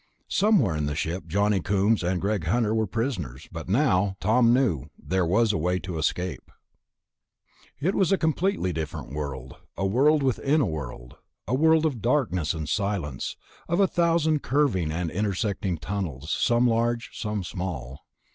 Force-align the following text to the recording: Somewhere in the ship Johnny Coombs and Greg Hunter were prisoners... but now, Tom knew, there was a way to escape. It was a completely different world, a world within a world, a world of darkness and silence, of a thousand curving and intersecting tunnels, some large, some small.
Somewhere 0.29 0.75
in 0.75 0.87
the 0.87 0.95
ship 0.95 1.27
Johnny 1.27 1.61
Coombs 1.61 2.01
and 2.03 2.19
Greg 2.19 2.45
Hunter 2.45 2.73
were 2.73 2.87
prisoners... 2.87 3.47
but 3.51 3.69
now, 3.69 4.15
Tom 4.19 4.51
knew, 4.51 4.87
there 4.97 5.27
was 5.27 5.53
a 5.53 5.59
way 5.59 5.77
to 5.77 5.99
escape. 5.99 6.51
It 7.79 7.93
was 7.93 8.11
a 8.11 8.17
completely 8.17 8.73
different 8.73 9.13
world, 9.13 9.57
a 9.77 9.85
world 9.85 10.23
within 10.23 10.59
a 10.59 10.65
world, 10.65 11.17
a 11.47 11.53
world 11.53 11.85
of 11.85 12.01
darkness 12.01 12.55
and 12.55 12.67
silence, 12.67 13.37
of 13.69 13.79
a 13.79 13.85
thousand 13.85 14.41
curving 14.41 14.91
and 14.91 15.11
intersecting 15.11 15.77
tunnels, 15.77 16.31
some 16.31 16.65
large, 16.65 17.11
some 17.13 17.43
small. 17.43 17.99